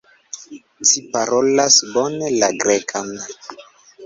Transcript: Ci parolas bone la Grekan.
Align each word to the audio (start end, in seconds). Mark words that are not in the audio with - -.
Ci 0.91 1.03
parolas 1.17 1.77
bone 1.99 2.33
la 2.39 2.51
Grekan. 2.65 3.15